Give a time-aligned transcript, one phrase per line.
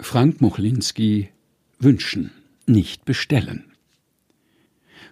[0.00, 1.28] Frank Muchlinski
[1.80, 2.30] Wünschen,
[2.66, 3.64] nicht bestellen.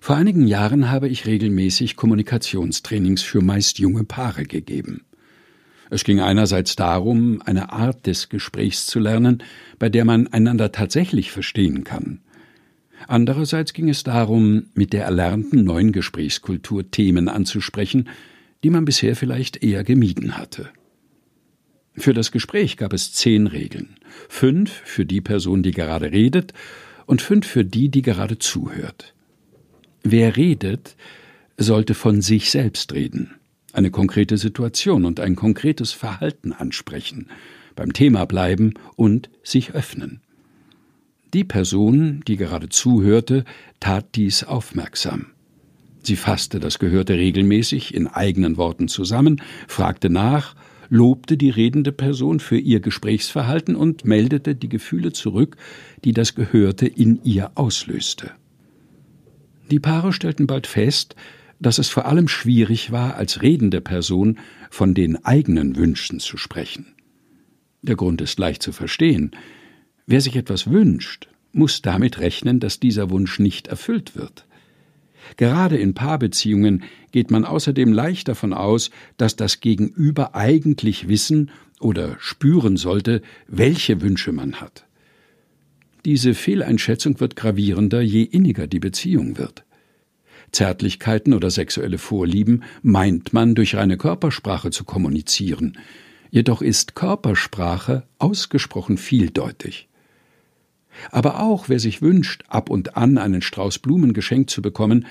[0.00, 5.02] Vor einigen Jahren habe ich regelmäßig Kommunikationstrainings für meist junge Paare gegeben.
[5.90, 9.42] Es ging einerseits darum, eine Art des Gesprächs zu lernen,
[9.80, 12.20] bei der man einander tatsächlich verstehen kann.
[13.08, 18.08] Andererseits ging es darum, mit der erlernten neuen Gesprächskultur Themen anzusprechen,
[18.62, 20.70] die man bisher vielleicht eher gemieden hatte.
[21.96, 23.96] Für das Gespräch gab es zehn Regeln.
[24.28, 26.52] Fünf für die Person, die gerade redet,
[27.06, 29.14] und fünf für die, die gerade zuhört.
[30.02, 30.96] Wer redet,
[31.56, 33.34] sollte von sich selbst reden,
[33.72, 37.28] eine konkrete Situation und ein konkretes Verhalten ansprechen,
[37.74, 40.20] beim Thema bleiben und sich öffnen.
[41.32, 43.44] Die Person, die gerade zuhörte,
[43.80, 45.26] tat dies aufmerksam.
[46.02, 50.54] Sie fasste das Gehörte regelmäßig in eigenen Worten zusammen, fragte nach
[50.88, 55.56] lobte die redende Person für ihr Gesprächsverhalten und meldete die Gefühle zurück,
[56.04, 58.32] die das Gehörte in ihr auslöste.
[59.70, 61.16] Die Paare stellten bald fest,
[61.58, 64.38] dass es vor allem schwierig war, als redende Person
[64.70, 66.86] von den eigenen Wünschen zu sprechen.
[67.82, 69.30] Der Grund ist leicht zu verstehen.
[70.06, 74.46] Wer sich etwas wünscht, muss damit rechnen, dass dieser Wunsch nicht erfüllt wird.
[75.36, 82.16] Gerade in Paarbeziehungen geht man außerdem leicht davon aus, dass das Gegenüber eigentlich wissen oder
[82.18, 84.86] spüren sollte, welche Wünsche man hat.
[86.04, 89.64] Diese Fehleinschätzung wird gravierender, je inniger die Beziehung wird.
[90.52, 95.76] Zärtlichkeiten oder sexuelle Vorlieben meint man durch reine Körpersprache zu kommunizieren,
[96.30, 99.88] jedoch ist Körpersprache ausgesprochen vieldeutig.
[101.10, 105.06] Aber auch wer sich wünscht, ab und an einen Strauß Blumen geschenkt zu bekommen,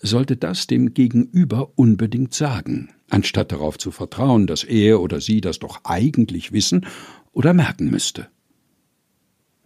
[0.00, 5.58] sollte das dem Gegenüber unbedingt sagen, anstatt darauf zu vertrauen, dass er oder sie das
[5.58, 6.86] doch eigentlich wissen
[7.32, 8.28] oder merken müsste.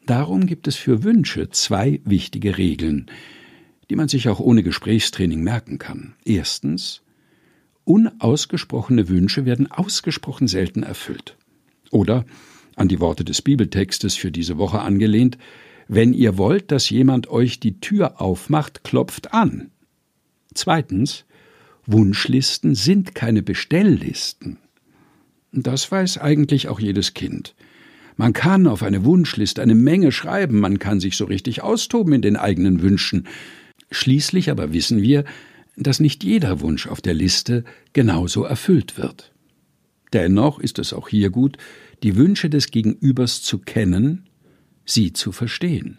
[0.07, 3.07] Darum gibt es für Wünsche zwei wichtige Regeln,
[3.91, 6.15] die man sich auch ohne Gesprächstraining merken kann.
[6.25, 7.03] Erstens
[7.85, 11.37] Unausgesprochene Wünsche werden ausgesprochen selten erfüllt.
[11.91, 12.25] Oder,
[12.77, 15.37] an die Worte des Bibeltextes für diese Woche angelehnt,
[15.95, 19.71] wenn ihr wollt, dass jemand euch die Tür aufmacht, klopft an.
[20.55, 21.27] Zweitens,
[21.85, 24.57] Wunschlisten sind keine Bestelllisten.
[25.53, 27.55] Das weiß eigentlich auch jedes Kind.
[28.17, 32.23] Man kann auf eine Wunschliste eine Menge schreiben, man kann sich so richtig austoben in
[32.23, 33.29] den eigenen Wünschen.
[33.91, 35.25] Schließlich aber wissen wir,
[35.77, 39.31] dass nicht jeder Wunsch auf der Liste genauso erfüllt wird.
[40.15, 41.59] Dennoch ist es auch hier gut,
[42.03, 44.25] die Wünsche des Gegenübers zu kennen,
[44.85, 45.99] sie zu verstehen.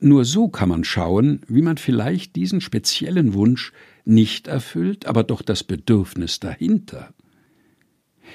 [0.00, 3.72] Nur so kann man schauen, wie man vielleicht diesen speziellen Wunsch
[4.04, 7.14] nicht erfüllt, aber doch das Bedürfnis dahinter.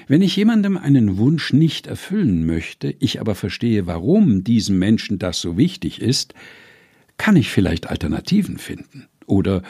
[0.06, 5.40] Wenn ich jemandem einen Wunsch nicht erfüllen möchte, ich aber verstehe, warum diesem Menschen das
[5.40, 6.34] so wichtig ist,
[7.16, 9.08] kann ich vielleicht Alternativen finden.
[9.26, 9.62] Oder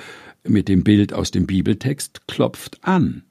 [0.44, 3.24] mit dem Bild aus dem Bibeltext klopft an.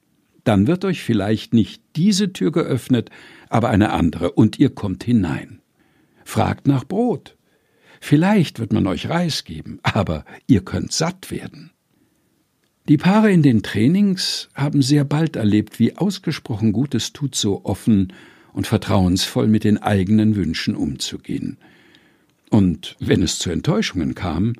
[0.44, 3.10] Dann wird euch vielleicht nicht diese Tür geöffnet,
[3.48, 5.60] aber eine andere, und ihr kommt hinein.
[6.28, 7.38] Fragt nach Brot.
[8.02, 11.70] Vielleicht wird man euch Reis geben, aber ihr könnt satt werden.
[12.86, 17.64] Die Paare in den Trainings haben sehr bald erlebt, wie ausgesprochen gut es tut, so
[17.64, 18.12] offen
[18.52, 21.56] und vertrauensvoll mit den eigenen Wünschen umzugehen.
[22.50, 24.52] Und wenn es zu Enttäuschungen kam,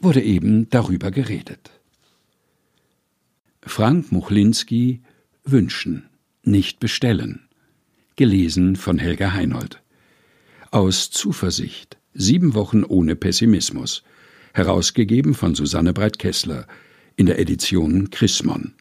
[0.00, 1.70] wurde eben darüber geredet.
[3.60, 5.02] Frank Muchlinski
[5.44, 6.08] Wünschen,
[6.44, 7.46] nicht bestellen.
[8.16, 9.82] Gelesen von Helga Heinold.
[10.70, 14.02] Aus Zuversicht Sieben Wochen ohne Pessimismus.
[14.52, 16.66] Herausgegeben von Susanne Breit-Kessler
[17.16, 18.74] in der Edition Chrismon.